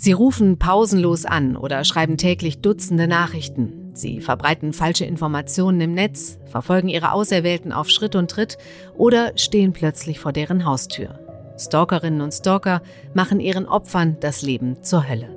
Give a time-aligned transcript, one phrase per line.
[0.00, 3.90] Sie rufen pausenlos an oder schreiben täglich Dutzende Nachrichten.
[3.94, 8.56] Sie verbreiten falsche Informationen im Netz, verfolgen ihre Auserwählten auf Schritt und Tritt
[8.96, 11.18] oder stehen plötzlich vor deren Haustür.
[11.58, 12.80] Stalkerinnen und Stalker
[13.12, 15.28] machen ihren Opfern das Leben zur Hölle.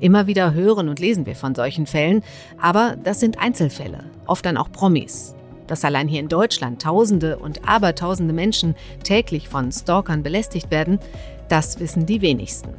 [0.00, 2.22] Immer wieder hören und lesen wir von solchen Fällen,
[2.60, 5.36] aber das sind Einzelfälle, oft dann auch Promis.
[5.66, 10.98] Dass allein hier in Deutschland Tausende und Abertausende Menschen täglich von Stalkern belästigt werden,
[11.48, 12.70] das wissen die wenigsten.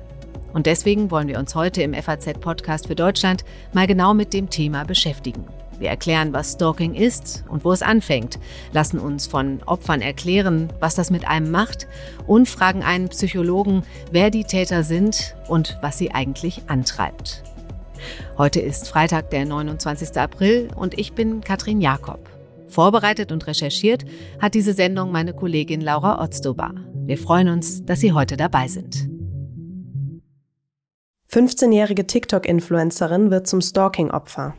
[0.53, 3.43] Und deswegen wollen wir uns heute im FAZ-Podcast für Deutschland
[3.73, 5.45] mal genau mit dem Thema beschäftigen.
[5.79, 8.39] Wir erklären, was Stalking ist und wo es anfängt,
[8.71, 11.87] lassen uns von Opfern erklären, was das mit einem macht
[12.27, 17.43] und fragen einen Psychologen, wer die Täter sind und was sie eigentlich antreibt.
[18.37, 20.17] Heute ist Freitag, der 29.
[20.17, 22.24] April und ich bin Katrin Jakob.
[22.75, 24.03] Vorbereitet und recherchiert
[24.41, 26.73] hat diese Sendung meine Kollegin Laura Otzdobar.
[27.05, 29.09] Wir freuen uns, dass Sie heute dabei sind.
[31.31, 34.55] 15-jährige TikTok-Influencerin wird zum Stalking-Opfer.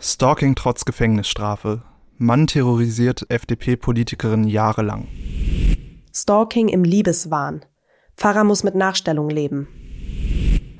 [0.00, 1.82] Stalking trotz Gefängnisstrafe.
[2.18, 5.06] Mann terrorisiert FDP-Politikerin jahrelang.
[6.12, 7.64] Stalking im Liebeswahn.
[8.16, 9.68] Pfarrer muss mit Nachstellung leben.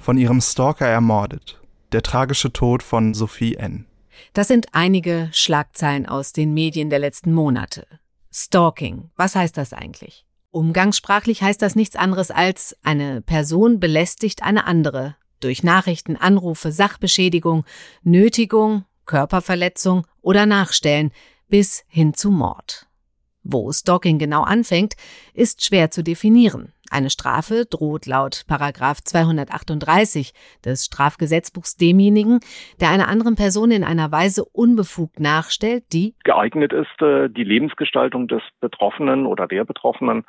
[0.01, 1.61] Von ihrem Stalker ermordet.
[1.93, 3.87] Der tragische Tod von Sophie N.
[4.33, 7.87] Das sind einige Schlagzeilen aus den Medien der letzten Monate.
[8.33, 10.27] Stalking, was heißt das eigentlich?
[10.51, 17.65] Umgangssprachlich heißt das nichts anderes als eine Person belästigt eine andere durch Nachrichten, Anrufe, Sachbeschädigung,
[18.03, 21.13] Nötigung, Körperverletzung oder Nachstellen
[21.49, 22.86] bis hin zu Mord.
[23.49, 24.95] Wo Stalking genau anfängt,
[25.33, 26.73] ist schwer zu definieren.
[26.91, 30.33] Eine Strafe droht laut Paragraph 238
[30.65, 32.41] des Strafgesetzbuchs demjenigen,
[32.81, 38.29] der einer anderen Person in einer Weise unbefugt nachstellt, die geeignet ist, äh, die Lebensgestaltung
[38.29, 40.25] des Betroffenen oder der Betroffenen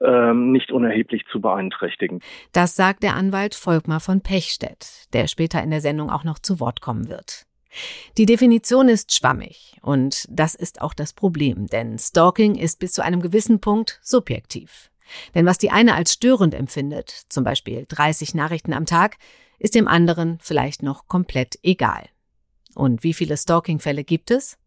[0.00, 2.20] ähm, nicht unerheblich zu beeinträchtigen.
[2.52, 6.58] Das sagt der Anwalt Volkmar von Pechstedt, der später in der Sendung auch noch zu
[6.60, 7.46] Wort kommen wird.
[8.18, 13.02] Die Definition ist schwammig und das ist auch das Problem, denn Stalking ist bis zu
[13.02, 14.90] einem gewissen Punkt subjektiv.
[15.34, 19.18] Denn was die eine als störend empfindet, zum Beispiel 30 Nachrichten am Tag,
[19.58, 22.08] ist dem anderen vielleicht noch komplett egal.
[22.74, 24.58] Und wie viele Stalking-Fälle gibt es?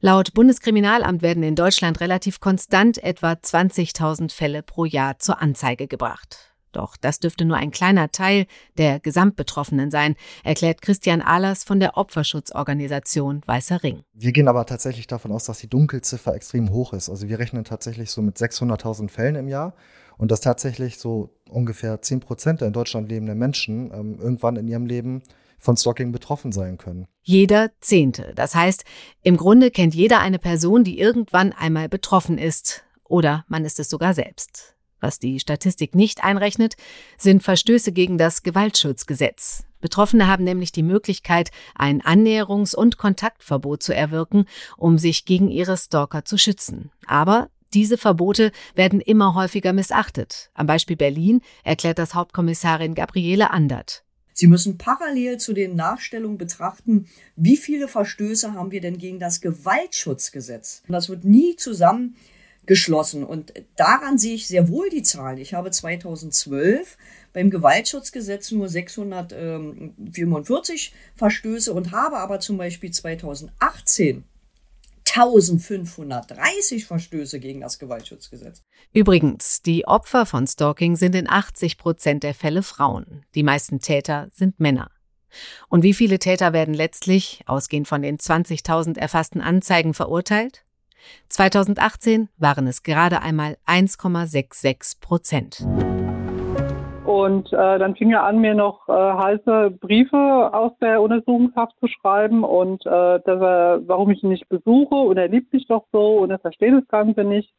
[0.00, 6.49] Laut Bundeskriminalamt werden in Deutschland relativ konstant etwa 20.000 Fälle pro Jahr zur Anzeige gebracht.
[6.72, 8.46] Doch das dürfte nur ein kleiner Teil
[8.78, 14.02] der Gesamtbetroffenen sein, erklärt Christian Ahlers von der Opferschutzorganisation Weißer Ring.
[14.12, 17.08] Wir gehen aber tatsächlich davon aus, dass die Dunkelziffer extrem hoch ist.
[17.08, 19.74] Also wir rechnen tatsächlich so mit 600.000 Fällen im Jahr
[20.18, 24.68] und dass tatsächlich so ungefähr 10 Prozent der in Deutschland lebenden Menschen ähm, irgendwann in
[24.68, 25.22] ihrem Leben
[25.58, 27.06] von Stalking betroffen sein können.
[27.22, 28.32] Jeder Zehnte.
[28.34, 28.84] Das heißt,
[29.22, 32.82] im Grunde kennt jeder eine Person, die irgendwann einmal betroffen ist.
[33.04, 34.76] Oder man ist es sogar selbst.
[35.00, 36.74] Was die Statistik nicht einrechnet,
[37.16, 39.64] sind Verstöße gegen das Gewaltschutzgesetz.
[39.80, 44.44] Betroffene haben nämlich die Möglichkeit, ein Annäherungs- und Kontaktverbot zu erwirken,
[44.76, 46.90] um sich gegen ihre Stalker zu schützen.
[47.06, 50.50] Aber diese Verbote werden immer häufiger missachtet.
[50.54, 54.04] Am Beispiel Berlin erklärt das Hauptkommissarin Gabriele Andert.
[54.32, 57.06] Sie müssen parallel zu den Nachstellungen betrachten,
[57.36, 60.82] wie viele Verstöße haben wir denn gegen das Gewaltschutzgesetz.
[60.88, 62.16] Das wird nie zusammen
[62.70, 63.24] geschlossen.
[63.24, 65.38] Und daran sehe ich sehr wohl die Zahlen.
[65.38, 66.96] Ich habe 2012
[67.32, 74.22] beim Gewaltschutzgesetz nur 645 Verstöße und habe aber zum Beispiel 2018
[75.04, 78.62] 1530 Verstöße gegen das Gewaltschutzgesetz.
[78.92, 83.24] Übrigens, die Opfer von Stalking sind in 80 Prozent der Fälle Frauen.
[83.34, 84.92] Die meisten Täter sind Männer.
[85.68, 90.64] Und wie viele Täter werden letztlich, ausgehend von den 20.000 erfassten Anzeigen, verurteilt?
[91.28, 95.66] 2018 waren es gerade einmal 1,66 Prozent.
[97.10, 101.88] Und äh, dann fing er an, mir noch äh, heiße Briefe aus der Untersuchungshaft zu
[101.88, 105.86] schreiben und äh, dass er, warum ich ihn nicht besuche und er liebt mich doch
[105.90, 107.52] so und er versteht das Ganze nicht.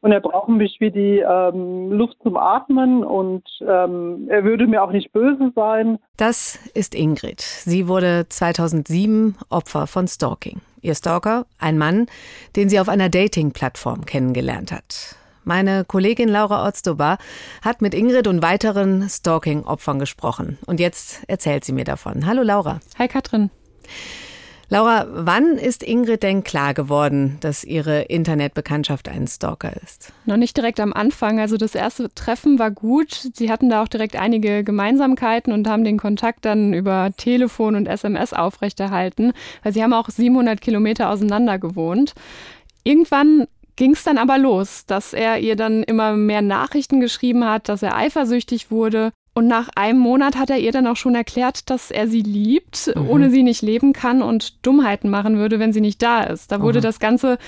[0.00, 4.82] Und er braucht mich wie die ähm, Luft zum Atmen und ähm, er würde mir
[4.82, 5.98] auch nicht böse sein.
[6.18, 7.40] Das ist Ingrid.
[7.40, 10.60] Sie wurde 2007 Opfer von Stalking.
[10.84, 12.06] Ihr Stalker, ein Mann,
[12.56, 15.16] den sie auf einer Dating-Plattform kennengelernt hat.
[15.42, 17.18] Meine Kollegin Laura Otzdobar
[17.62, 20.58] hat mit Ingrid und weiteren Stalking-Opfern gesprochen.
[20.66, 22.26] Und jetzt erzählt sie mir davon.
[22.26, 22.80] Hallo Laura.
[22.98, 23.50] Hi Katrin.
[24.68, 30.12] Laura, wann ist Ingrid denn klar geworden, dass ihre Internetbekanntschaft ein Stalker ist?
[30.24, 31.38] Noch nicht direkt am Anfang.
[31.38, 33.28] Also das erste Treffen war gut.
[33.34, 37.86] Sie hatten da auch direkt einige Gemeinsamkeiten und haben den Kontakt dann über Telefon und
[37.86, 39.32] SMS aufrechterhalten,
[39.62, 42.14] weil sie haben auch 700 Kilometer auseinander gewohnt.
[42.84, 43.46] Irgendwann
[43.76, 47.82] ging es dann aber los, dass er ihr dann immer mehr Nachrichten geschrieben hat, dass
[47.82, 49.12] er eifersüchtig wurde.
[49.34, 52.92] Und nach einem Monat hat er ihr dann auch schon erklärt, dass er sie liebt,
[52.94, 53.08] mhm.
[53.08, 56.52] ohne sie nicht leben kann und Dummheiten machen würde, wenn sie nicht da ist.
[56.52, 56.84] Da wurde mhm.
[56.84, 57.38] das Ganze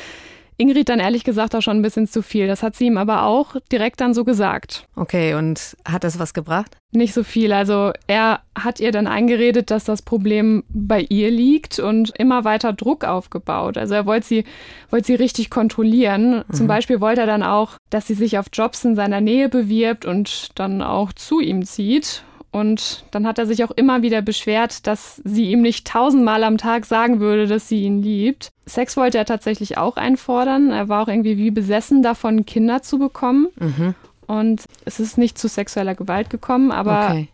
[0.58, 2.46] Ingrid dann ehrlich gesagt auch schon ein bisschen zu viel.
[2.46, 4.86] Das hat sie ihm aber auch direkt dann so gesagt.
[4.96, 6.76] Okay, und hat das was gebracht?
[6.92, 7.52] Nicht so viel.
[7.52, 12.72] Also er hat ihr dann eingeredet, dass das Problem bei ihr liegt und immer weiter
[12.72, 13.76] Druck aufgebaut.
[13.76, 14.44] Also er wollte sie,
[14.90, 16.44] wollte sie richtig kontrollieren.
[16.48, 16.54] Mhm.
[16.54, 20.06] Zum Beispiel wollte er dann auch, dass sie sich auf Jobs in seiner Nähe bewirbt
[20.06, 22.22] und dann auch zu ihm zieht.
[22.56, 26.56] Und dann hat er sich auch immer wieder beschwert, dass sie ihm nicht tausendmal am
[26.56, 28.48] Tag sagen würde, dass sie ihn liebt.
[28.64, 30.70] Sex wollte er tatsächlich auch einfordern.
[30.70, 33.48] Er war auch irgendwie wie besessen davon, Kinder zu bekommen.
[33.60, 33.94] Mhm.
[34.26, 37.28] Und es ist nicht zu sexueller Gewalt gekommen, aber okay.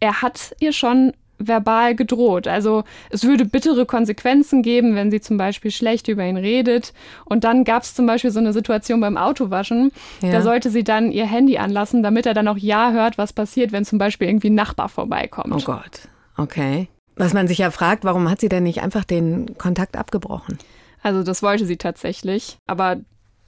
[0.00, 2.48] er hat ihr schon verbal gedroht.
[2.48, 6.92] Also es würde bittere Konsequenzen geben, wenn sie zum Beispiel schlecht über ihn redet.
[7.24, 9.92] Und dann gab es zum Beispiel so eine Situation beim Autowaschen.
[10.20, 10.32] Ja.
[10.32, 13.72] Da sollte sie dann ihr Handy anlassen, damit er dann auch ja hört, was passiert,
[13.72, 15.54] wenn zum Beispiel irgendwie ein Nachbar vorbeikommt.
[15.54, 16.88] Oh Gott, okay.
[17.16, 20.58] Was man sich ja fragt, warum hat sie denn nicht einfach den Kontakt abgebrochen?
[21.02, 22.98] Also das wollte sie tatsächlich, aber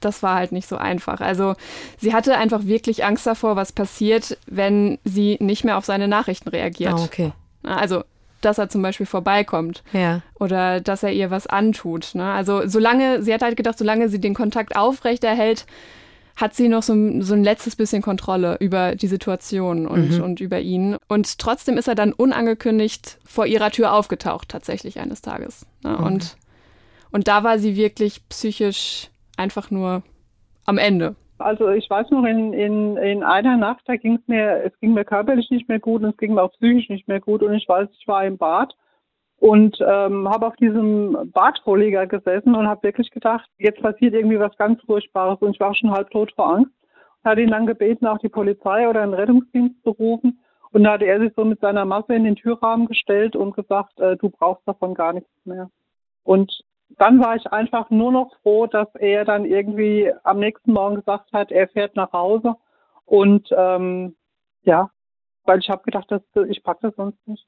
[0.01, 1.21] das war halt nicht so einfach.
[1.21, 1.55] Also
[1.99, 6.49] sie hatte einfach wirklich Angst davor, was passiert, wenn sie nicht mehr auf seine Nachrichten
[6.49, 6.95] reagiert.
[6.97, 7.33] Oh, okay.
[7.63, 8.05] Also,
[8.41, 9.83] dass er zum Beispiel vorbeikommt.
[9.93, 10.23] Ja.
[10.39, 12.15] Oder dass er ihr was antut.
[12.15, 12.25] Ne?
[12.25, 15.67] Also, solange, sie hat halt gedacht, solange sie den Kontakt aufrechterhält,
[16.37, 20.23] hat sie noch so, so ein letztes bisschen Kontrolle über die Situation und, mhm.
[20.23, 20.97] und über ihn.
[21.07, 25.67] Und trotzdem ist er dann unangekündigt vor ihrer Tür aufgetaucht, tatsächlich eines Tages.
[25.83, 25.95] Ne?
[25.95, 26.03] Okay.
[26.03, 26.37] Und,
[27.11, 30.03] und da war sie wirklich psychisch einfach nur
[30.65, 31.15] am Ende.
[31.41, 34.93] Also ich weiß noch, in, in, in einer Nacht, da ging es mir, es ging
[34.93, 37.43] mir körperlich nicht mehr gut und es ging mir auch psychisch nicht mehr gut.
[37.43, 38.75] Und ich weiß, ich war im Bad
[39.39, 44.55] und ähm, habe auf diesem Badvorleger gesessen und habe wirklich gedacht, jetzt passiert irgendwie was
[44.59, 45.41] ganz Furchtbares.
[45.41, 46.73] Und ich war schon halb tot vor Angst.
[47.23, 50.41] Und hatte ihn dann gebeten, auch die Polizei oder einen Rettungsdienst zu rufen.
[50.73, 53.99] Und da hatte er sich so mit seiner Masse in den Türrahmen gestellt und gesagt,
[53.99, 55.71] äh, du brauchst davon gar nichts mehr.
[56.23, 56.63] Und
[56.99, 61.33] dann war ich einfach nur noch froh, dass er dann irgendwie am nächsten Morgen gesagt
[61.33, 62.57] hat, er fährt nach Hause.
[63.07, 64.17] Und ähm,
[64.63, 64.91] ja,
[65.45, 67.47] weil ich habe gedacht, dass, ich packe das sonst nicht.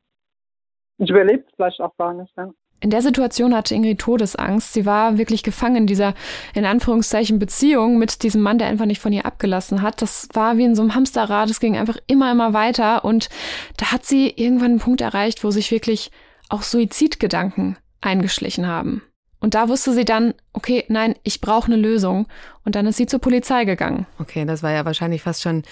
[0.99, 2.33] Ich überlebe es vielleicht auch gar nicht.
[2.37, 2.51] Ja.
[2.81, 4.73] In der Situation hatte Ingrid Todesangst.
[4.73, 6.15] Sie war wirklich gefangen in dieser,
[6.53, 10.03] in Anführungszeichen, Beziehung mit diesem Mann, der einfach nicht von ihr abgelassen hat.
[10.03, 11.49] Das war wie in so einem Hamsterrad.
[11.49, 13.05] Es ging einfach immer, immer weiter.
[13.05, 13.29] Und
[13.77, 16.11] da hat sie irgendwann einen Punkt erreicht, wo sich wirklich
[16.49, 19.03] auch Suizidgedanken eingeschlichen haben.
[19.43, 22.29] Und da wusste sie dann, okay, nein, ich brauche eine Lösung.
[22.65, 24.07] Und dann ist sie zur Polizei gegangen.
[24.21, 25.65] Okay, das war ja wahrscheinlich fast schon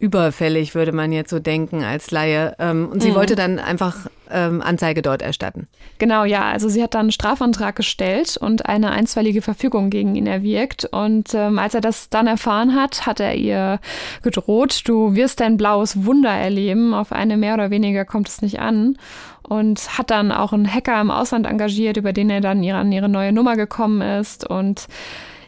[0.00, 2.56] überfällig, würde man jetzt so denken als Laie.
[2.58, 3.16] Ähm, und sie mhm.
[3.16, 5.68] wollte dann einfach ähm, Anzeige dort erstatten.
[5.98, 6.48] Genau, ja.
[6.50, 10.86] Also sie hat dann einen Strafantrag gestellt und eine einstweilige Verfügung gegen ihn erwirkt.
[10.86, 13.78] Und ähm, als er das dann erfahren hat, hat er ihr
[14.22, 16.94] gedroht, du wirst dein blaues Wunder erleben.
[16.94, 18.96] Auf eine mehr oder weniger kommt es nicht an
[19.42, 23.08] und hat dann auch einen Hacker im Ausland engagiert, über den er dann an ihre
[23.08, 24.48] neue Nummer gekommen ist.
[24.48, 24.86] Und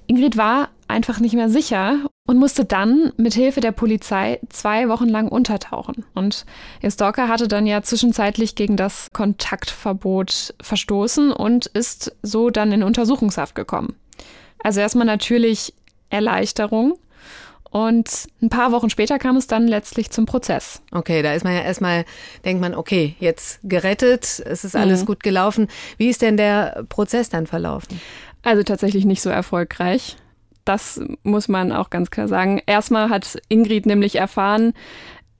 [0.06, 5.08] Ingrid war einfach nicht mehr sicher und musste dann mit Hilfe der Polizei zwei Wochen
[5.08, 6.04] lang untertauchen.
[6.14, 6.44] Und
[6.82, 12.82] ihr Stalker hatte dann ja zwischenzeitlich gegen das Kontaktverbot verstoßen und ist so dann in
[12.82, 13.96] Untersuchungshaft gekommen.
[14.62, 15.74] Also erstmal natürlich
[16.10, 16.98] Erleichterung.
[17.70, 20.82] Und ein paar Wochen später kam es dann letztlich zum Prozess.
[20.90, 22.04] Okay, da ist man ja erstmal,
[22.44, 25.06] denkt man, okay, jetzt gerettet, es ist alles mhm.
[25.06, 25.68] gut gelaufen.
[25.96, 27.98] Wie ist denn der Prozess dann verlaufen?
[28.42, 30.16] Also tatsächlich nicht so erfolgreich.
[30.64, 32.60] Das muss man auch ganz klar sagen.
[32.66, 34.74] Erstmal hat Ingrid nämlich erfahren,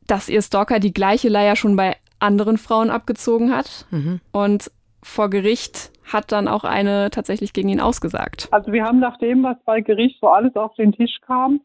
[0.07, 3.87] dass ihr Stalker die gleiche Leier schon bei anderen Frauen abgezogen hat.
[3.91, 4.21] Mhm.
[4.33, 4.71] Und
[5.03, 8.49] vor Gericht hat dann auch eine tatsächlich gegen ihn ausgesagt.
[8.51, 11.61] Also wir haben nach dem, was bei Gericht so alles auf den Tisch kam,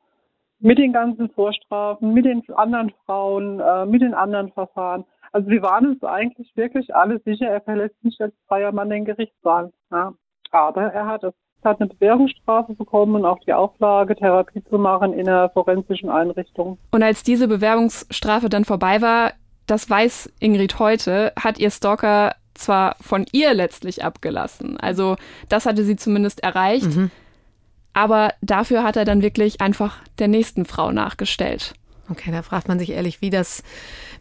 [0.59, 5.05] mit den ganzen Vorstrafen, mit den anderen Frauen, äh, mit den anderen Verfahren.
[5.31, 9.05] Also wir waren uns eigentlich wirklich alle sicher, er verlässt nicht als freier Mann den
[9.05, 9.71] Gerichtssaal.
[9.91, 10.13] Ja.
[10.59, 11.33] Aber er hat es.
[11.63, 16.77] Hat eine Bewährungsstrafe bekommen und auch die Auflage, Therapie zu machen in einer forensischen Einrichtung.
[16.91, 19.33] Und als diese Bewährungsstrafe dann vorbei war,
[19.65, 24.79] das weiß Ingrid heute, hat ihr Stalker zwar von ihr letztlich abgelassen.
[24.79, 25.17] Also
[25.49, 26.95] das hatte sie zumindest erreicht.
[26.95, 27.11] Mhm
[27.97, 31.73] aber dafür hat er dann wirklich einfach der nächsten Frau nachgestellt.
[32.09, 33.63] Okay, da fragt man sich ehrlich, wie das,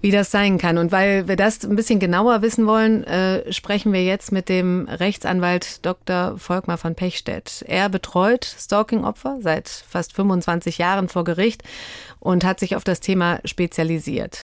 [0.00, 0.78] wie das sein kann.
[0.78, 4.88] Und weil wir das ein bisschen genauer wissen wollen, äh, sprechen wir jetzt mit dem
[4.88, 6.36] Rechtsanwalt Dr.
[6.38, 7.64] Volkmar von Pechstedt.
[7.66, 11.62] Er betreut Stalking-Opfer seit fast 25 Jahren vor Gericht
[12.18, 14.42] und hat sich auf das Thema spezialisiert.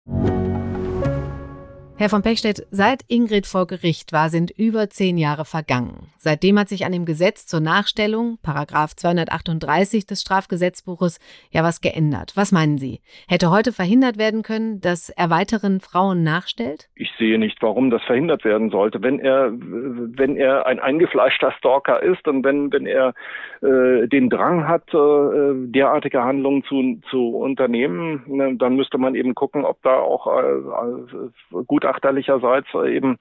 [2.00, 6.07] Herr von Pechstedt, seit Ingrid vor Gericht war, sind über zehn Jahre vergangen.
[6.17, 11.19] Seitdem hat sich an dem Gesetz zur Nachstellung, Paragraph 238 des Strafgesetzbuches,
[11.50, 12.35] ja was geändert.
[12.37, 13.00] Was meinen Sie?
[13.26, 16.88] Hätte heute verhindert werden können, dass er weiteren Frauen nachstellt?
[16.95, 19.02] Ich sehe nicht, warum das verhindert werden sollte.
[19.02, 23.12] Wenn er, wenn er ein eingefleischter Stalker ist und wenn, wenn er
[23.61, 29.35] äh, den Drang hat, äh, derartige Handlungen zu, zu unternehmen, ne, dann müsste man eben
[29.35, 33.18] gucken, ob da auch äh, gut gutachterlicherseits eben,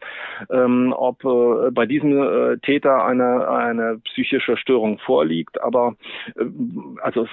[0.51, 5.61] ähm, ob äh, bei diesem äh, Täter eine, eine psychische Störung vorliegt.
[5.61, 5.95] Aber
[6.35, 6.45] äh,
[7.01, 7.29] also es,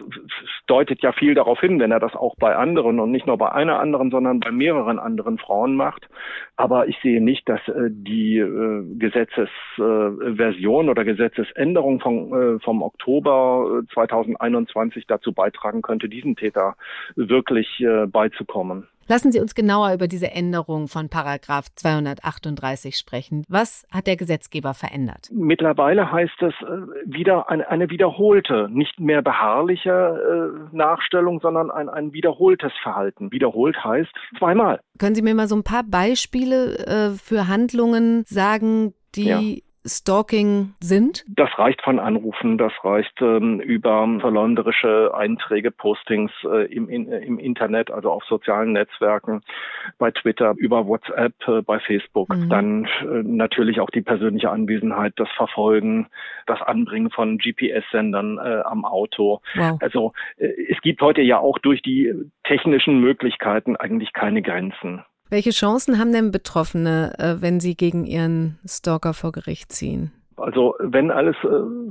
[0.66, 3.52] deutet ja viel darauf hin, wenn er das auch bei anderen und nicht nur bei
[3.52, 6.08] einer anderen, sondern bei mehreren anderen Frauen macht.
[6.56, 12.82] Aber ich sehe nicht, dass äh, die äh, Gesetzesversion äh, oder Gesetzesänderung von, äh, vom
[12.82, 16.76] Oktober 2021 äh, dazu beitragen könnte, diesen Täter
[17.16, 18.88] wirklich äh, beizukommen.
[19.06, 23.44] Lassen Sie uns genauer über diese Änderung von Paragraph 238 sprechen.
[23.48, 25.28] Was hat der Gesetzgeber verändert?
[25.32, 26.66] Mittlerweile heißt es äh,
[27.04, 33.30] wieder eine, eine wiederholte, nicht mehr beharrliche äh, Nachstellung, sondern ein, ein wiederholtes Verhalten.
[33.30, 34.80] Wiederholt heißt zweimal.
[34.98, 39.40] Können Sie mir mal so ein paar Beispiele äh, für Handlungen sagen, die ja.
[39.86, 41.24] Stalking sind?
[41.28, 47.38] Das reicht von Anrufen, das reicht ähm, über verleumderische Einträge, Postings äh, im, in, im
[47.38, 49.42] Internet, also auf sozialen Netzwerken,
[49.98, 52.30] bei Twitter, über WhatsApp, äh, bei Facebook.
[52.30, 52.48] Mhm.
[52.48, 56.06] Dann äh, natürlich auch die persönliche Anwesenheit, das Verfolgen,
[56.46, 59.40] das Anbringen von GPS-Sendern äh, am Auto.
[59.54, 59.78] Wow.
[59.80, 62.12] Also äh, es gibt heute ja auch durch die
[62.44, 65.04] technischen Möglichkeiten eigentlich keine Grenzen.
[65.34, 70.12] Welche Chancen haben denn Betroffene, äh, wenn sie gegen ihren Stalker vor Gericht ziehen?
[70.36, 71.48] Also wenn alles äh,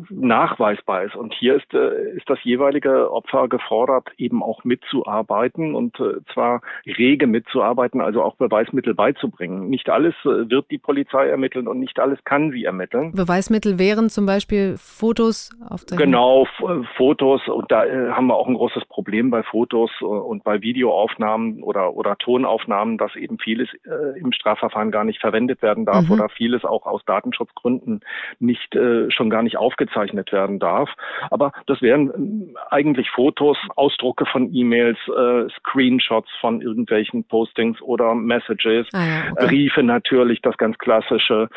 [0.10, 6.00] nachweisbar ist und hier ist, äh, ist das jeweilige Opfer gefordert, eben auch mitzuarbeiten und
[6.00, 9.70] äh, zwar rege mitzuarbeiten, also auch Beweismittel beizubringen.
[9.70, 13.14] Nicht alles äh, wird die Polizei ermitteln und nicht alles kann sie ermitteln.
[13.14, 16.12] Beweismittel wären zum Beispiel Fotos aufzeichnen?
[16.12, 20.44] Genau, äh, Fotos und da äh, haben wir auch ein großes Problem bei Fotos und
[20.44, 23.70] bei Videoaufnahmen oder, oder Tonaufnahmen, dass eben vieles
[24.16, 26.12] im Strafverfahren gar nicht verwendet werden darf mhm.
[26.12, 28.02] oder vieles auch aus Datenschutzgründen
[28.40, 30.90] nicht äh, schon gar nicht aufgezeichnet werden darf.
[31.30, 38.16] Aber das wären äh, eigentlich Fotos, Ausdrucke von E-Mails, äh, Screenshots von irgendwelchen Postings oder
[38.16, 39.48] Messages, ah ja, okay.
[39.48, 41.50] Briefe natürlich, das ganz klassische,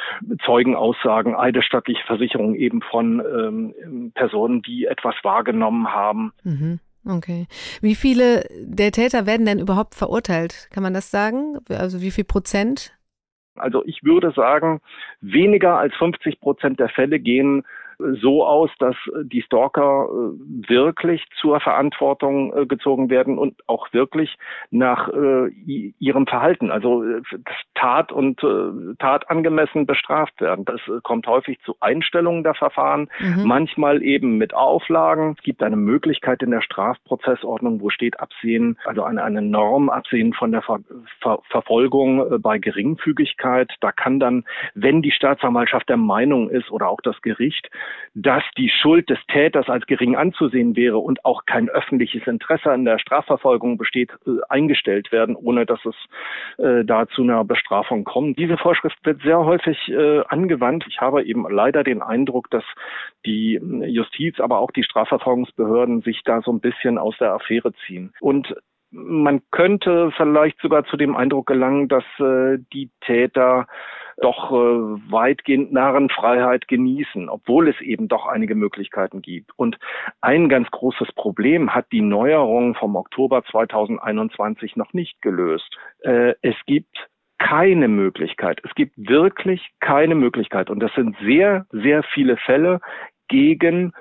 [0.44, 6.32] Zeugenaussagen, eidesstattliche Versicherungen eben von ähm, Personen, die etwas wahrgenommen haben.
[6.44, 6.80] Mhm.
[7.08, 7.46] Okay.
[7.80, 10.68] Wie viele der Täter werden denn überhaupt verurteilt?
[10.72, 11.58] Kann man das sagen?
[11.68, 12.95] Also wie viel Prozent?
[13.58, 14.80] Also ich würde sagen,
[15.20, 17.64] weniger als 50 Prozent der Fälle gehen
[17.98, 24.36] so aus, dass die Stalker äh, wirklich zur Verantwortung äh, gezogen werden und auch wirklich
[24.70, 25.48] nach äh,
[25.98, 27.04] ihrem Verhalten, also
[27.74, 28.40] Tat und
[28.98, 30.64] Tat angemessen bestraft werden.
[30.64, 33.44] Das kommt häufig zu Einstellungen der Verfahren, mhm.
[33.44, 35.34] manchmal eben mit Auflagen.
[35.36, 40.32] Es gibt eine Möglichkeit in der Strafprozessordnung, wo steht Absehen, also eine, eine Norm Absehen
[40.32, 40.80] von der Ver
[41.20, 43.72] Ver Verfolgung bei Geringfügigkeit.
[43.80, 47.70] Da kann dann, wenn die Staatsanwaltschaft der Meinung ist oder auch das Gericht,
[48.14, 52.86] dass die Schuld des Täters als gering anzusehen wäre und auch kein öffentliches Interesse an
[52.86, 55.94] der Strafverfolgung besteht, äh, eingestellt werden, ohne dass es
[56.56, 58.38] äh, da zu einer Bestrafung kommt.
[58.38, 60.86] Diese Vorschrift wird sehr häufig äh, angewandt.
[60.88, 62.64] Ich habe eben leider den Eindruck, dass
[63.26, 68.12] die Justiz, aber auch die Strafverfolgungsbehörden sich da so ein bisschen aus der Affäre ziehen.
[68.20, 68.54] Und
[68.90, 73.66] man könnte vielleicht sogar zu dem Eindruck gelangen, dass die Täter
[74.18, 79.50] doch äh, weitgehend Narrenfreiheit genießen, obwohl es eben doch einige Möglichkeiten gibt.
[79.56, 79.78] Und
[80.20, 85.76] ein ganz großes Problem hat die Neuerung vom Oktober 2021 noch nicht gelöst.
[86.00, 87.08] Äh, es gibt
[87.38, 88.60] keine Möglichkeit.
[88.64, 90.70] Es gibt wirklich keine Möglichkeit.
[90.70, 92.80] Und das sind sehr, sehr viele Fälle
[93.28, 93.92] gegen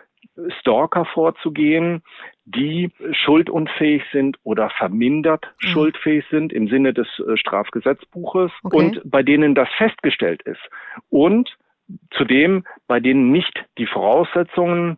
[0.59, 2.03] Stalker vorzugehen,
[2.45, 5.67] die schuldunfähig sind oder vermindert mhm.
[5.67, 8.77] schuldfähig sind im Sinne des äh, Strafgesetzbuches okay.
[8.77, 10.61] und bei denen das festgestellt ist.
[11.09, 11.57] Und
[12.11, 14.97] zudem bei denen nicht die Voraussetzungen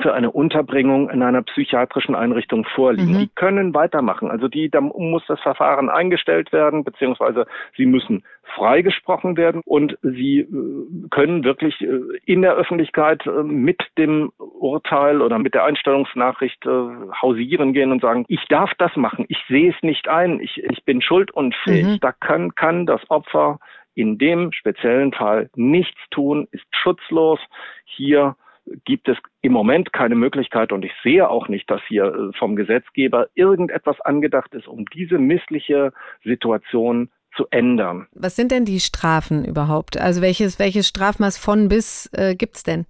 [0.00, 3.12] für eine Unterbringung in einer psychiatrischen Einrichtung vorliegen.
[3.12, 3.18] Mhm.
[3.18, 4.30] Die können weitermachen.
[4.30, 8.24] Also die, da muss das Verfahren eingestellt werden, beziehungsweise sie müssen
[8.54, 15.20] freigesprochen werden und sie äh, können wirklich äh, in der Öffentlichkeit äh, mit dem Urteil
[15.20, 19.82] oder mit der Einstellungsnachricht hausieren gehen und sagen, ich darf das machen, ich sehe es
[19.82, 21.84] nicht ein, ich, ich bin schuldunfähig.
[21.84, 21.98] Mhm.
[22.00, 23.58] Da kann, kann das Opfer
[23.94, 27.38] in dem speziellen Fall nichts tun, ist schutzlos.
[27.84, 28.36] Hier
[28.84, 32.56] gibt es im Moment keine Möglichkeit und ich sehe auch nicht, dass hier äh, vom
[32.56, 35.92] Gesetzgeber irgendetwas angedacht ist, um diese missliche
[36.22, 38.06] Situation zu ändern.
[38.12, 40.00] Was sind denn die Strafen überhaupt?
[40.00, 42.86] Also welches, welches Strafmaß von bis äh, gibt es denn?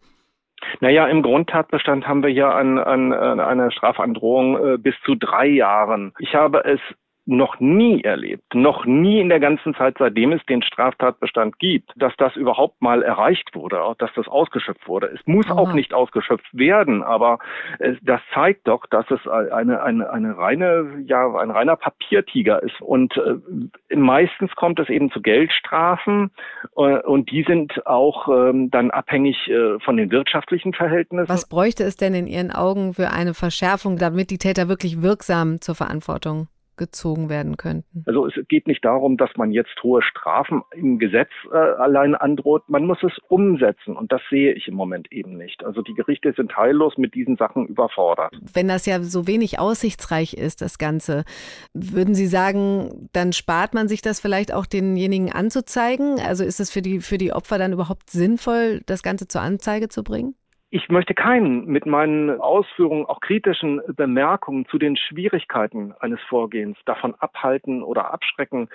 [0.81, 5.47] Naja, im Grundtatbestand haben wir ja an, an, an eine Strafandrohung äh, bis zu drei
[5.47, 6.13] Jahren.
[6.19, 6.81] Ich habe es
[7.27, 12.13] noch nie erlebt, noch nie in der ganzen Zeit, seitdem es den Straftatbestand gibt, dass
[12.19, 15.07] das überhaupt mal erreicht wurde, dass das ausgeschöpft wurde.
[15.07, 15.55] Es muss Aha.
[15.55, 17.39] auch nicht ausgeschöpft werden, aber
[17.79, 22.81] es, das zeigt doch, dass es eine, eine, eine reine, ja, ein reiner Papiertiger ist.
[22.81, 26.31] Und äh, meistens kommt es eben zu Geldstrafen
[26.77, 31.29] äh, und die sind auch ähm, dann abhängig äh, von den wirtschaftlichen Verhältnissen.
[31.29, 35.61] Was bräuchte es denn in Ihren Augen für eine Verschärfung, damit die Täter wirklich wirksam
[35.63, 38.05] zur Verantwortung gezogen werden könnten?
[38.07, 42.69] Also es geht nicht darum, dass man jetzt hohe Strafen im Gesetz äh, allein androht.
[42.69, 45.65] Man muss es umsetzen und das sehe ich im Moment eben nicht.
[45.65, 48.35] Also die Gerichte sind heillos mit diesen Sachen überfordert.
[48.53, 51.25] Wenn das ja so wenig aussichtsreich ist, das Ganze,
[51.73, 56.19] würden Sie sagen, dann spart man sich das vielleicht auch denjenigen anzuzeigen?
[56.21, 59.89] Also ist es für die, für die Opfer dann überhaupt sinnvoll, das Ganze zur Anzeige
[59.89, 60.35] zu bringen?
[60.77, 67.15] Ich möchte keinen mit meinen Ausführungen, auch kritischen Bemerkungen zu den Schwierigkeiten eines Vorgehens davon
[67.21, 68.69] abhalten oder abschrecken,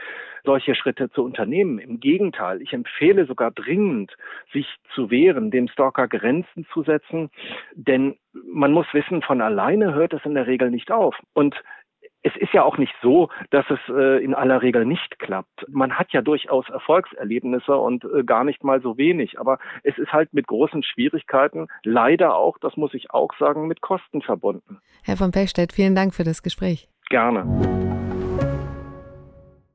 [0.46, 1.78] solche Schritte zu unternehmen.
[1.78, 4.16] Im Gegenteil, ich empfehle sogar dringend,
[4.54, 4.66] sich
[4.96, 7.32] zu wehren, dem Stalker Grenzen zu setzen,
[7.74, 11.18] denn man muss wissen, von alleine hört es in der Regel nicht auf.
[11.34, 11.54] Und
[12.24, 15.66] es ist ja auch nicht so, dass es äh, in aller Regel nicht klappt.
[15.70, 19.40] Man hat ja durchaus Erfolgserlebnisse und äh, gar nicht mal so wenig.
[19.40, 23.82] Aber es ist halt mit großen Schwierigkeiten, leider auch, das muss ich auch sagen, mit
[23.82, 24.80] Kosten verbunden.
[25.04, 26.90] Herr von Pechstedt, vielen Dank für das Gespräch.
[27.10, 27.46] Gerne.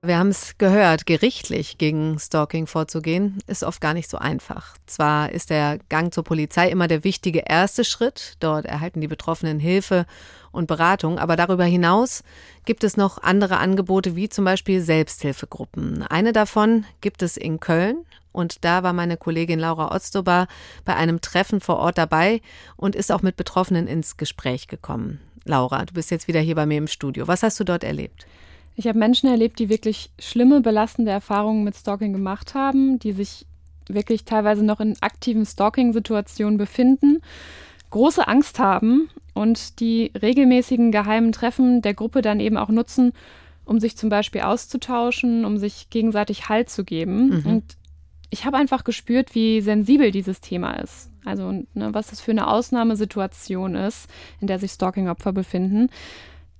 [0.06, 4.76] Wir haben es gehört, gerichtlich gegen Stalking vorzugehen, ist oft gar nicht so einfach.
[4.84, 9.58] Zwar ist der Gang zur Polizei immer der wichtige erste Schritt, dort erhalten die Betroffenen
[9.58, 10.04] Hilfe
[10.52, 12.22] und Beratung, aber darüber hinaus
[12.66, 16.02] gibt es noch andere Angebote wie zum Beispiel Selbsthilfegruppen.
[16.02, 20.48] Eine davon gibt es in Köln und da war meine Kollegin Laura Otzdober
[20.84, 22.42] bei einem Treffen vor Ort dabei
[22.76, 25.22] und ist auch mit Betroffenen ins Gespräch gekommen.
[25.46, 27.26] Laura, du bist jetzt wieder hier bei mir im Studio.
[27.26, 28.26] Was hast du dort erlebt?
[28.76, 33.46] Ich habe Menschen erlebt, die wirklich schlimme, belastende Erfahrungen mit Stalking gemacht haben, die sich
[33.88, 37.20] wirklich teilweise noch in aktiven Stalking-Situationen befinden,
[37.90, 43.12] große Angst haben und die regelmäßigen geheimen Treffen der Gruppe dann eben auch nutzen,
[43.64, 47.28] um sich zum Beispiel auszutauschen, um sich gegenseitig Halt zu geben.
[47.28, 47.46] Mhm.
[47.46, 47.76] Und
[48.30, 51.10] ich habe einfach gespürt, wie sensibel dieses Thema ist.
[51.24, 54.08] Also ne, was das für eine Ausnahmesituation ist,
[54.40, 55.88] in der sich Stalking-Opfer befinden.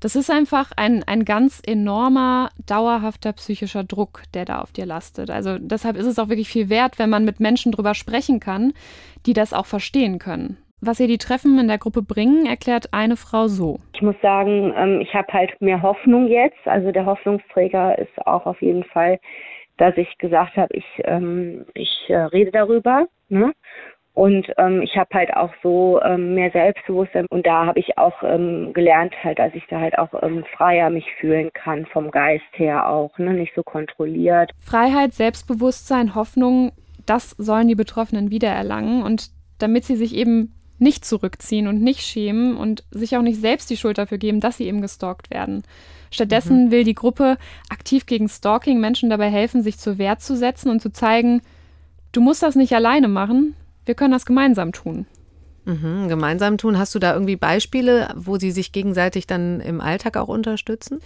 [0.04, 5.30] Das ist einfach ein, ein ganz enormer, dauerhafter psychischer Druck, der da auf dir lastet.
[5.30, 8.74] Also deshalb ist es auch wirklich viel wert, wenn man mit Menschen drüber sprechen kann,
[9.24, 10.58] die das auch verstehen können.
[10.82, 13.78] Was ihr die Treffen in der Gruppe bringen, erklärt eine Frau so.
[13.94, 16.66] Ich muss sagen, ähm, ich habe halt mehr Hoffnung jetzt.
[16.66, 19.18] Also der Hoffnungsträger ist auch auf jeden Fall,
[19.78, 23.06] dass ich gesagt habe, ich, ähm, ich äh, rede darüber.
[23.30, 23.54] Ne?
[24.14, 28.22] Und ähm, ich habe halt auch so ähm, mehr Selbstbewusstsein und da habe ich auch
[28.22, 32.44] ähm, gelernt, halt, dass ich da halt auch ähm, freier mich fühlen kann, vom Geist
[32.52, 33.34] her auch, ne?
[33.34, 34.52] nicht so kontrolliert.
[34.60, 36.70] Freiheit, Selbstbewusstsein, Hoffnung,
[37.06, 42.56] das sollen die Betroffenen wiedererlangen und damit sie sich eben nicht zurückziehen und nicht schämen
[42.56, 45.64] und sich auch nicht selbst die Schuld dafür geben, dass sie eben gestalkt werden.
[46.12, 46.70] Stattdessen mhm.
[46.70, 47.36] will die Gruppe
[47.68, 51.42] aktiv gegen Stalking Menschen dabei helfen, sich zur Wehr zu setzen und zu zeigen,
[52.12, 55.06] du musst das nicht alleine machen, wir können das gemeinsam tun.
[55.64, 56.78] Mhm, gemeinsam tun.
[56.78, 61.00] Hast du da irgendwie Beispiele, wo sie sich gegenseitig dann im Alltag auch unterstützen?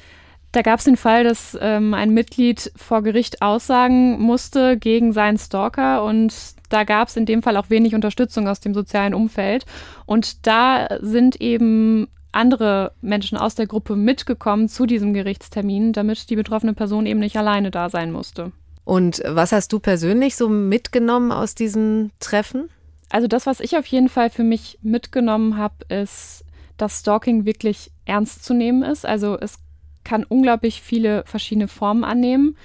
[0.53, 5.39] Da gab es den Fall, dass ähm, ein Mitglied vor Gericht aussagen musste gegen seinen
[5.39, 6.35] Stalker und
[6.71, 9.67] da gab es in dem Fall auch wenig Unterstützung aus dem sozialen Umfeld.
[10.07, 16.37] Und da sind eben andere Menschen aus der Gruppe mitgekommen zu diesem Gerichtstermin, damit die
[16.37, 18.53] betroffene Person eben nicht alleine da sein musste.
[18.89, 22.71] Und was hast du persönlich so mitgenommen aus diesem Treffen?
[23.11, 26.43] Also das, was ich auf jeden Fall für mich mitgenommen habe, ist,
[26.79, 29.05] dass Stalking wirklich ernst zu nehmen ist.
[29.05, 29.59] Also es
[30.05, 32.57] kann unglaublich viele verschiedene Formen annehmen.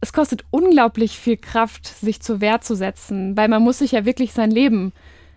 [0.00, 4.04] Es kostet unglaublich viel Kraft, sich zur Wehr zu setzen, weil man muss sich ja
[4.04, 4.92] wirklich sein Leben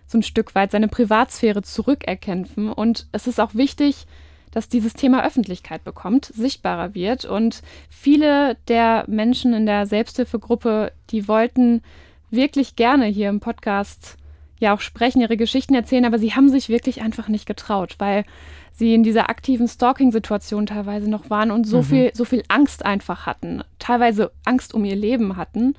[0.06, 2.72] so ein Stück weit, seine Privatsphäre zurückerkämpfen.
[2.72, 4.06] Und es ist auch wichtig,
[4.50, 7.24] dass dieses Thema Öffentlichkeit bekommt, sichtbarer wird.
[7.24, 11.82] Und viele der Menschen in der Selbsthilfegruppe, die wollten
[12.30, 14.16] wirklich gerne hier im Podcast
[14.58, 18.24] ja auch sprechen, ihre Geschichten erzählen, aber sie haben sich wirklich einfach nicht getraut, weil
[18.72, 21.84] sie in dieser aktiven Stalking-Situation teilweise noch waren und so mhm.
[21.84, 25.74] viel, so viel Angst einfach hatten, teilweise Angst um ihr Leben hatten.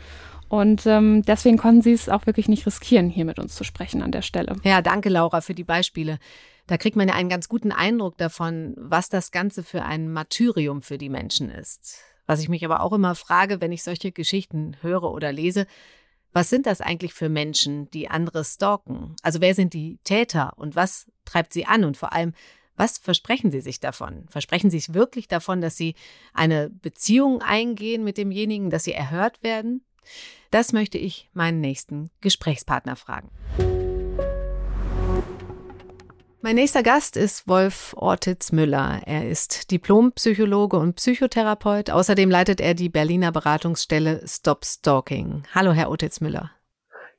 [0.50, 4.02] Und ähm, deswegen konnten sie es auch wirklich nicht riskieren, hier mit uns zu sprechen
[4.02, 4.58] an der Stelle.
[4.64, 6.20] Ja, danke Laura für die Beispiele.
[6.72, 10.82] Da kriegt man ja einen ganz guten Eindruck davon, was das Ganze für ein Martyrium
[10.82, 12.00] für die Menschen ist.
[12.28, 15.68] Was ich mich aber auch immer frage, wenn ich solche Geschichten höre oder lese,
[16.32, 19.18] was sind das eigentlich für Menschen, die andere stalken?
[19.22, 21.84] Also wer sind die Täter und was treibt sie an?
[21.84, 22.32] Und vor allem,
[22.78, 24.28] was versprechen sie sich davon?
[24.30, 25.96] Versprechen sie sich wirklich davon, dass sie
[26.34, 29.84] eine Beziehung eingehen mit demjenigen, dass sie erhört werden?
[30.52, 33.30] Das möchte ich meinen nächsten Gesprächspartner fragen.
[36.44, 39.02] Mein nächster Gast ist Wolf Ortiz Müller.
[39.06, 41.92] Er ist Diplompsychologe und Psychotherapeut.
[41.92, 45.44] Außerdem leitet er die Berliner Beratungsstelle Stop Stalking.
[45.54, 46.50] Hallo, Herr Ortiz Müller.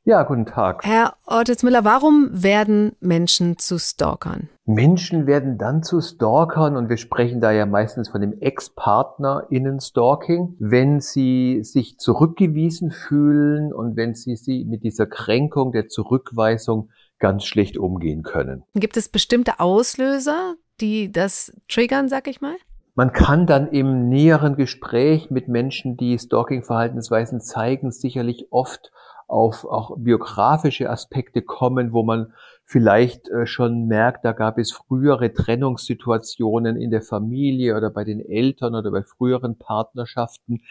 [0.03, 0.85] Ja, guten Tag.
[0.85, 4.49] Herr Ortiz Müller, warum werden Menschen zu Stalkern?
[4.65, 10.99] Menschen werden dann zu Stalkern und wir sprechen da ja meistens von dem Ex-PartnerInnen-Stalking, wenn
[10.99, 16.89] sie sich zurückgewiesen fühlen und wenn sie sie mit dieser Kränkung der Zurückweisung
[17.23, 18.65] ganz schlecht umgehen können.
[18.75, 22.57] Gibt es bestimmte Auslöser, die das triggern, sag ich mal?
[22.95, 28.91] Man kann dann im näheren Gespräch mit Menschen, die Stalking-Verhaltensweisen zeigen, sicherlich oft
[29.29, 35.33] auf auch biografische Aspekte kommen, wo man vielleicht äh, schon merkt, da gab es frühere
[35.33, 40.63] Trennungssituationen in der Familie oder bei den Eltern oder bei früheren Partnerschaften,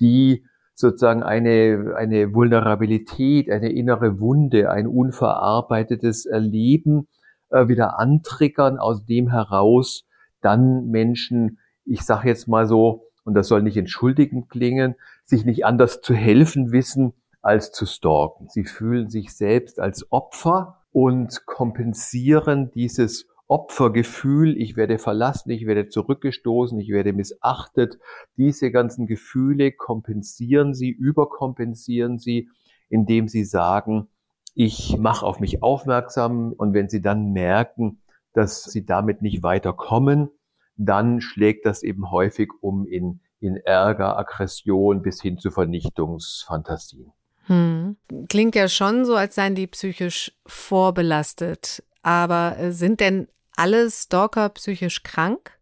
[0.00, 0.44] die
[0.78, 7.08] sozusagen eine, eine Vulnerabilität, eine innere Wunde, ein unverarbeitetes Erleben
[7.50, 10.06] äh, wieder antriggern, aus dem heraus
[10.40, 15.66] dann Menschen, ich sage jetzt mal so, und das soll nicht entschuldigend klingen, sich nicht
[15.66, 17.12] anders zu helfen wissen,
[17.42, 18.46] als zu stalken.
[18.48, 25.88] Sie fühlen sich selbst als Opfer und kompensieren dieses Opfergefühl, ich werde verlassen, ich werde
[25.88, 27.98] zurückgestoßen, ich werde missachtet.
[28.36, 32.50] Diese ganzen Gefühle kompensieren sie, überkompensieren sie,
[32.90, 34.08] indem sie sagen,
[34.54, 38.02] ich mache auf mich aufmerksam und wenn sie dann merken,
[38.34, 40.28] dass sie damit nicht weiterkommen,
[40.76, 47.12] dann schlägt das eben häufig um in, in Ärger, Aggression bis hin zu Vernichtungsfantasien.
[47.46, 47.96] Hm.
[48.28, 51.82] Klingt ja schon so, als seien die psychisch vorbelastet.
[52.02, 55.58] Aber äh, sind denn alle Stalker psychisch krank?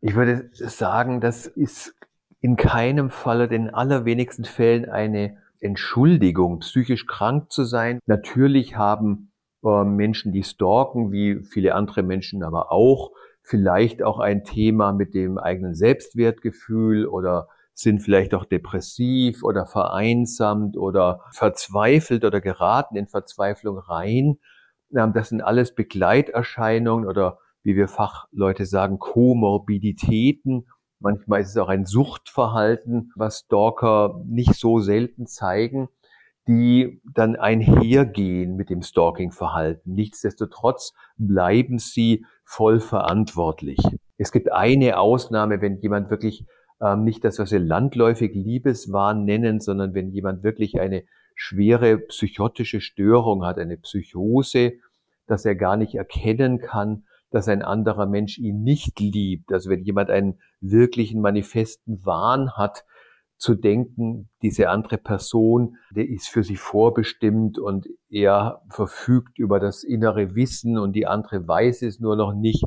[0.00, 1.94] Ich würde sagen, das ist
[2.40, 8.00] in keinem Falle, in allerwenigsten Fällen eine Entschuldigung, psychisch krank zu sein.
[8.06, 9.32] Natürlich haben
[9.64, 15.14] äh, Menschen, die stalken, wie viele andere Menschen aber auch, vielleicht auch ein Thema mit
[15.14, 23.08] dem eigenen Selbstwertgefühl oder sind vielleicht auch depressiv oder vereinsamt oder verzweifelt oder geraten in
[23.08, 24.38] Verzweiflung rein.
[24.92, 30.66] Das sind alles Begleiterscheinungen oder wie wir Fachleute sagen, Komorbiditäten.
[31.00, 35.88] Manchmal ist es auch ein Suchtverhalten, was Stalker nicht so selten zeigen,
[36.46, 39.92] die dann einhergehen mit dem Stalking-Verhalten.
[39.94, 43.78] Nichtsdestotrotz bleiben sie voll verantwortlich.
[44.18, 46.46] Es gibt eine Ausnahme, wenn jemand wirklich
[46.80, 52.80] ähm, nicht das, was wir landläufig Liebeswahn nennen, sondern wenn jemand wirklich eine schwere psychotische
[52.80, 54.74] Störung hat, eine Psychose,
[55.26, 59.52] dass er gar nicht erkennen kann, dass ein anderer Mensch ihn nicht liebt.
[59.52, 62.84] Also wenn jemand einen wirklichen manifesten Wahn hat,
[63.42, 69.82] zu denken, diese andere Person, der ist für sie vorbestimmt und er verfügt über das
[69.82, 72.64] innere Wissen und die andere weiß es nur noch nicht,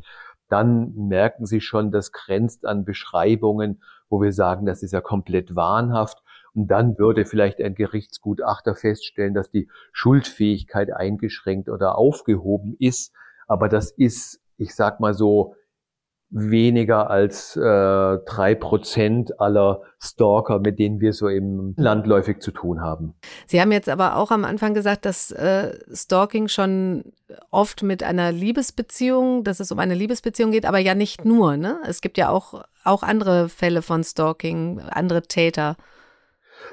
[0.49, 5.55] dann merken Sie schon, das grenzt an Beschreibungen, wo wir sagen, das ist ja komplett
[5.55, 6.21] wahnhaft.
[6.55, 13.13] Und dann würde vielleicht ein Gerichtsgutachter feststellen, dass die Schuldfähigkeit eingeschränkt oder aufgehoben ist.
[13.47, 15.55] Aber das ist, ich sag mal so,
[16.29, 22.81] weniger als äh, drei Prozent aller Stalker, mit denen wir so im landläufig zu tun
[22.81, 23.13] haben.
[23.47, 27.13] Sie haben jetzt aber auch am Anfang gesagt, dass äh, Stalking schon
[27.51, 31.57] oft mit einer Liebesbeziehung, dass es um eine Liebesbeziehung geht, aber ja nicht nur.
[31.57, 31.77] Ne?
[31.87, 35.77] Es gibt ja auch, auch andere Fälle von Stalking, andere Täter.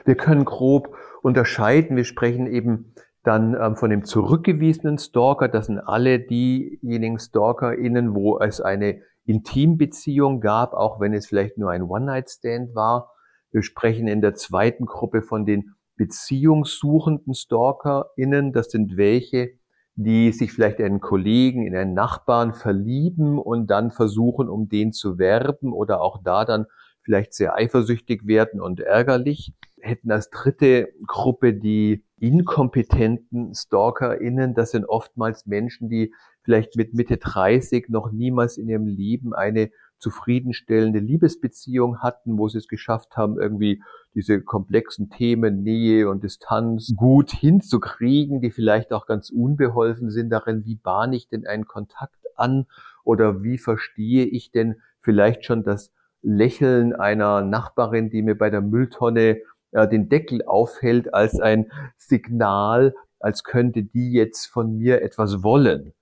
[0.04, 1.96] Wir können grob unterscheiden.
[1.96, 5.48] Wir sprechen eben dann ähm, von dem zurückgewiesenen Stalker.
[5.48, 11.70] Das sind alle diejenigen StalkerInnen, wo es eine Intimbeziehung gab, auch wenn es vielleicht nur
[11.70, 13.12] ein One-Night-Stand war.
[13.52, 18.52] Wir sprechen in der zweiten Gruppe von den beziehungssuchenden StalkerInnen.
[18.52, 19.50] Das sind welche,
[19.94, 24.92] die sich vielleicht in einen Kollegen, in einen Nachbarn verlieben und dann versuchen, um den
[24.92, 26.66] zu werben oder auch da dann
[27.02, 29.52] vielleicht sehr eifersüchtig werden und ärgerlich.
[29.82, 34.54] Hätten als dritte Gruppe die inkompetenten StalkerInnen.
[34.54, 39.70] Das sind oftmals Menschen, die vielleicht mit Mitte 30 noch niemals in ihrem Leben eine
[39.98, 43.82] zufriedenstellende Liebesbeziehung hatten, wo sie es geschafft haben, irgendwie
[44.14, 50.64] diese komplexen Themen Nähe und Distanz gut hinzukriegen, die vielleicht auch ganz unbeholfen sind darin,
[50.64, 52.66] wie bahne ich denn einen Kontakt an
[53.04, 55.92] oder wie verstehe ich denn vielleicht schon das
[56.22, 59.38] Lächeln einer Nachbarin, die mir bei der Mülltonne
[59.72, 65.92] äh, den Deckel aufhält, als ein Signal, als könnte die jetzt von mir etwas wollen.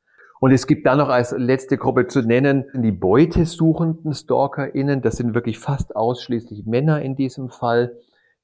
[0.40, 5.02] Und es gibt dann noch als letzte Gruppe zu nennen die beutesuchenden StalkerInnen.
[5.02, 7.96] Das sind wirklich fast ausschließlich Männer in diesem Fall,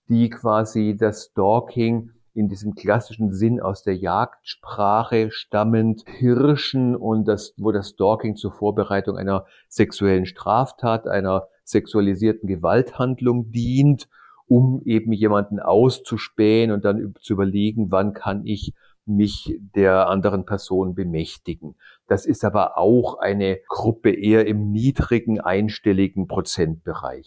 [0.08, 7.54] die quasi das Stalking in diesem klassischen Sinn aus der Jagdsprache stammend Hirschen und das,
[7.56, 14.06] wo das Stalking zur Vorbereitung einer sexuellen Straftat, einer sexualisierten Gewalthandlung dient,
[14.46, 18.72] um eben jemanden auszuspähen und dann zu überlegen, wann kann ich
[19.06, 21.76] mich der anderen Person bemächtigen.
[22.09, 27.26] Das ist aber auch eine Gruppe eher im niedrigen einstelligen Prozentbereich.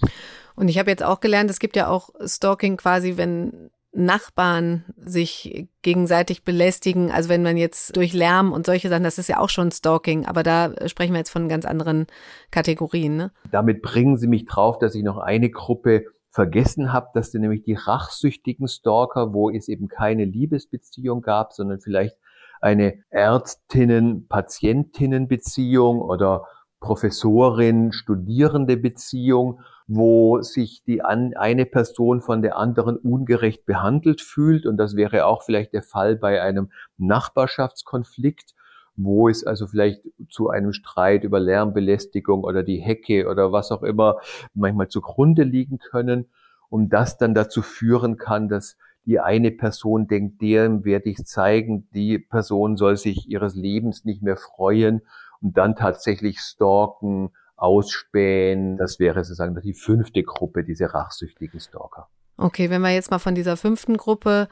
[0.55, 5.67] Und ich habe jetzt auch gelernt, es gibt ja auch Stalking quasi, wenn Nachbarn sich
[5.81, 7.11] gegenseitig belästigen.
[7.11, 10.25] Also wenn man jetzt durch Lärm und solche Sachen, das ist ja auch schon Stalking,
[10.25, 12.05] aber da sprechen wir jetzt von ganz anderen
[12.51, 13.15] Kategorien.
[13.15, 13.31] Ne?
[13.51, 17.63] Damit bringen Sie mich drauf, dass ich noch eine Gruppe vergessen habe, dass sind nämlich
[17.63, 22.17] die rachsüchtigen Stalker, wo es eben keine Liebesbeziehung gab, sondern vielleicht
[22.61, 26.45] eine Ärztinnen-Patientinnen-Beziehung oder
[26.81, 34.65] Professorin-Studierende-Beziehung, wo sich die an, eine Person von der anderen ungerecht behandelt fühlt.
[34.65, 38.53] Und das wäre auch vielleicht der Fall bei einem Nachbarschaftskonflikt,
[39.01, 43.83] wo es also vielleicht zu einem Streit über Lärmbelästigung oder die Hecke oder was auch
[43.83, 44.17] immer
[44.53, 46.27] manchmal zugrunde liegen können
[46.69, 51.87] und das dann dazu führen kann, dass die eine Person denkt, dem werde ich zeigen,
[51.93, 55.01] die Person soll sich ihres Lebens nicht mehr freuen
[55.41, 58.77] und dann tatsächlich stalken, ausspähen.
[58.77, 62.09] Das wäre sozusagen die fünfte Gruppe, diese rachsüchtigen Stalker.
[62.37, 64.47] Okay, wenn wir jetzt mal von dieser fünften Gruppe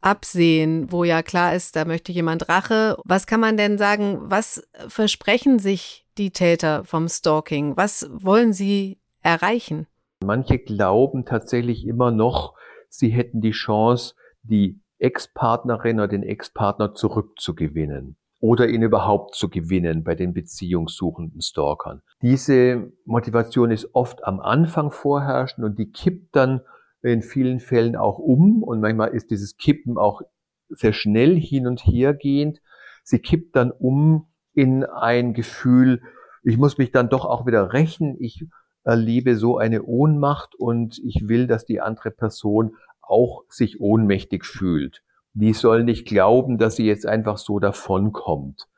[0.00, 2.96] absehen, wo ja klar ist, da möchte jemand Rache.
[3.04, 7.76] Was kann man denn sagen, was versprechen sich die Täter vom Stalking?
[7.76, 9.86] Was wollen sie erreichen?
[10.24, 12.54] Manche glauben tatsächlich immer noch,
[12.88, 20.04] sie hätten die Chance, die Ex-Partnerin oder den Ex-Partner zurückzugewinnen oder ihn überhaupt zu gewinnen
[20.04, 22.02] bei den beziehungssuchenden Stalkern.
[22.22, 26.60] Diese Motivation ist oft am Anfang vorherrschend und die kippt dann
[27.02, 30.22] in vielen Fällen auch um und manchmal ist dieses Kippen auch
[30.68, 32.60] sehr schnell hin und her gehend.
[33.04, 36.02] Sie kippt dann um in ein Gefühl,
[36.42, 38.46] ich muss mich dann doch auch wieder rächen, ich
[38.84, 45.02] erlebe so eine Ohnmacht und ich will, dass die andere Person auch sich ohnmächtig fühlt.
[45.34, 48.68] Die soll nicht glauben, dass sie jetzt einfach so davonkommt.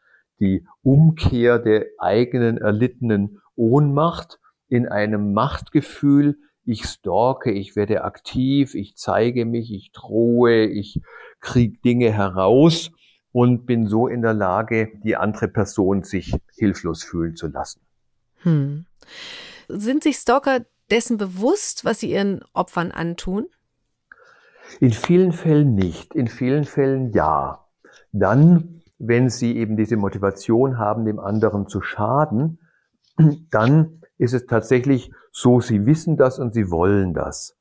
[0.40, 8.94] Die Umkehr der eigenen erlittenen Ohnmacht in einem Machtgefühl, ich stalke, ich werde aktiv, ich
[8.96, 11.00] zeige mich, ich drohe, ich
[11.40, 12.90] kriege Dinge heraus
[13.32, 17.80] und bin so in der Lage, die andere Person sich hilflos fühlen zu lassen.
[18.42, 18.84] Hm.
[19.68, 23.46] Sind sich Stalker dessen bewusst, was sie ihren Opfern antun?
[24.80, 27.64] In vielen Fällen nicht, in vielen Fällen ja.
[28.12, 32.58] Dann, wenn sie eben diese Motivation haben, dem anderen zu schaden,
[33.50, 37.56] dann ist es tatsächlich so, sie wissen das und sie wollen das.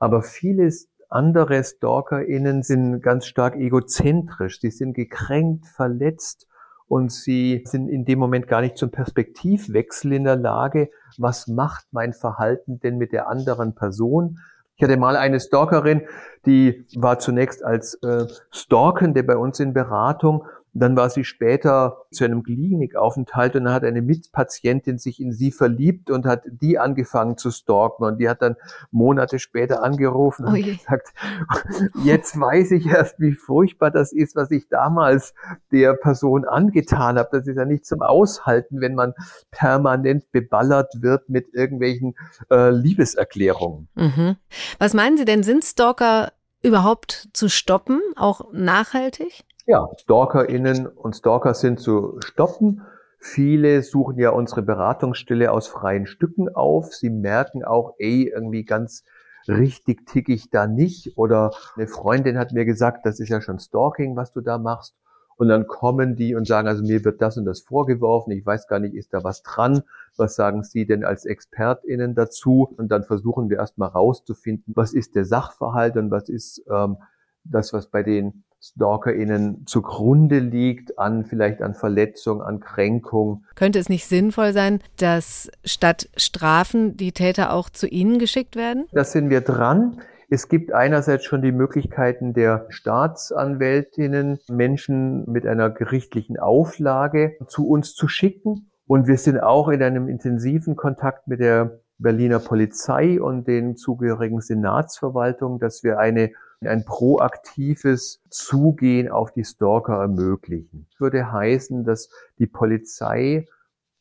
[0.00, 0.70] Aber viele
[1.08, 4.60] andere StalkerInnen sind ganz stark egozentrisch.
[4.60, 6.46] Sie sind gekränkt, verletzt
[6.86, 10.90] und sie sind in dem Moment gar nicht zum Perspektivwechsel in der Lage.
[11.16, 14.38] Was macht mein Verhalten denn mit der anderen Person?
[14.76, 16.02] Ich hatte mal eine Stalkerin,
[16.46, 20.44] die war zunächst als äh, Stalkende bei uns in Beratung
[20.80, 25.50] dann war sie später zu einem Klinikaufenthalt und dann hat eine Mitpatientin sich in sie
[25.50, 28.04] verliebt und hat die angefangen zu stalken.
[28.04, 28.56] Und die hat dann
[28.90, 31.08] Monate später angerufen und oh gesagt,
[32.04, 35.34] jetzt weiß ich erst, wie furchtbar das ist, was ich damals
[35.72, 37.28] der Person angetan habe.
[37.32, 39.14] Das ist ja nicht zum Aushalten, wenn man
[39.50, 42.14] permanent beballert wird mit irgendwelchen
[42.50, 43.88] äh, Liebeserklärungen.
[43.94, 44.36] Mhm.
[44.78, 49.44] Was meinen Sie denn, sind Stalker überhaupt zu stoppen, auch nachhaltig?
[49.70, 52.86] Ja, StalkerInnen und Stalker sind zu stoppen.
[53.18, 56.94] Viele suchen ja unsere Beratungsstelle aus freien Stücken auf.
[56.94, 59.04] Sie merken auch, ey, irgendwie ganz
[59.46, 61.18] richtig tick ich da nicht.
[61.18, 64.94] Oder eine Freundin hat mir gesagt, das ist ja schon Stalking, was du da machst.
[65.36, 68.30] Und dann kommen die und sagen, also mir wird das und das vorgeworfen.
[68.32, 69.82] Ich weiß gar nicht, ist da was dran?
[70.16, 72.74] Was sagen Sie denn als ExpertInnen dazu?
[72.78, 76.96] Und dann versuchen wir erstmal rauszufinden, was ist der Sachverhalt und was ist ähm,
[77.44, 83.44] das, was bei den StalkerInnen zugrunde liegt an vielleicht an Verletzung, an Kränkung.
[83.54, 88.86] Könnte es nicht sinnvoll sein, dass statt Strafen die Täter auch zu Ihnen geschickt werden?
[88.92, 90.00] Das sind wir dran.
[90.30, 97.94] Es gibt einerseits schon die Möglichkeiten der Staatsanwältinnen, Menschen mit einer gerichtlichen Auflage zu uns
[97.94, 98.70] zu schicken.
[98.86, 104.40] Und wir sind auch in einem intensiven Kontakt mit der Berliner Polizei und den zugehörigen
[104.40, 106.30] Senatsverwaltungen, dass wir eine,
[106.66, 110.86] ein proaktives Zugehen auf die Stalker ermöglichen.
[110.90, 113.46] Das würde heißen, dass die Polizei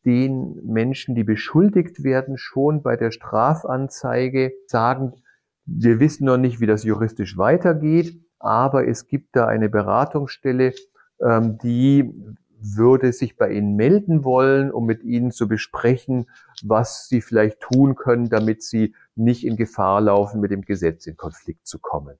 [0.05, 5.13] den Menschen, die beschuldigt werden, schon bei der Strafanzeige sagen,
[5.65, 10.73] wir wissen noch nicht, wie das juristisch weitergeht, aber es gibt da eine Beratungsstelle,
[11.21, 12.13] ähm, die
[12.59, 16.27] würde sich bei Ihnen melden wollen, um mit Ihnen zu besprechen,
[16.63, 21.17] was Sie vielleicht tun können, damit Sie nicht in Gefahr laufen, mit dem Gesetz in
[21.17, 22.17] Konflikt zu kommen.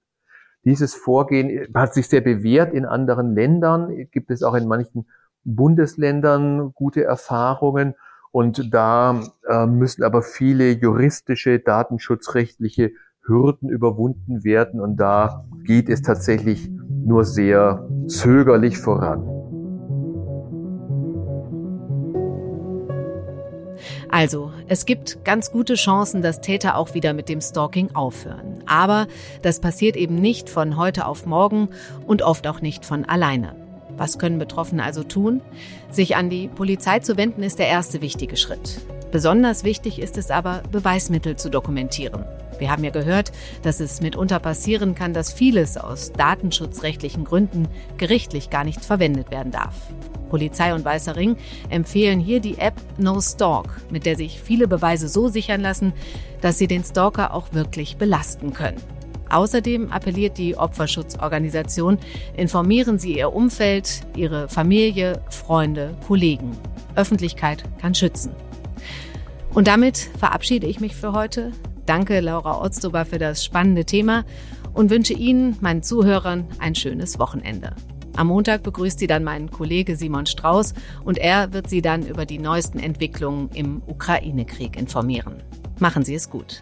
[0.68, 5.06] Dieses Vorgehen hat sich sehr bewährt in anderen Ländern, gibt es auch in manchen
[5.46, 7.96] Bundesländern gute Erfahrungen.
[8.34, 14.82] Und da äh, müssen aber viele juristische, datenschutzrechtliche Hürden überwunden werden.
[14.82, 19.37] Und da geht es tatsächlich nur sehr zögerlich voran.
[24.10, 28.64] Also, es gibt ganz gute Chancen, dass Täter auch wieder mit dem Stalking aufhören.
[28.66, 29.08] Aber
[29.42, 31.70] das passiert eben nicht von heute auf morgen
[32.06, 33.56] und oft auch nicht von alleine.
[33.98, 35.42] Was können Betroffene also tun?
[35.90, 38.80] Sich an die Polizei zu wenden ist der erste wichtige Schritt.
[39.12, 42.26] Besonders wichtig ist es aber, Beweismittel zu dokumentieren.
[42.60, 47.68] Wir haben ja gehört, dass es mitunter passieren kann, dass vieles aus datenschutzrechtlichen Gründen
[47.98, 49.76] gerichtlich gar nicht verwendet werden darf.
[50.30, 51.38] Polizei und Weißer Ring
[51.70, 55.94] empfehlen hier die App No Stalk, mit der sich viele Beweise so sichern lassen,
[56.42, 58.82] dass sie den Stalker auch wirklich belasten können.
[59.30, 61.98] Außerdem appelliert die Opferschutzorganisation,
[62.36, 66.58] informieren Sie Ihr Umfeld, Ihre Familie, Freunde, Kollegen.
[66.96, 68.32] Öffentlichkeit kann schützen.
[69.54, 71.52] Und damit verabschiede ich mich für heute.
[71.88, 74.26] Danke Laura Otzdober für das spannende Thema
[74.74, 77.74] und wünsche Ihnen, meinen Zuhörern, ein schönes Wochenende.
[78.18, 80.74] Am Montag begrüßt sie dann meinen Kollege Simon Strauß
[81.06, 85.42] und er wird Sie dann über die neuesten Entwicklungen im Ukraine-Krieg informieren.
[85.80, 86.62] Machen Sie es gut.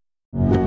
[0.33, 0.60] you.